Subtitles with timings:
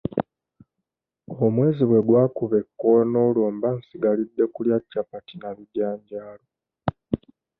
[1.45, 6.45] Omwezi bwe gwakuba ekoona olwo mba nsigalidde kulya capati na bijanjaalo.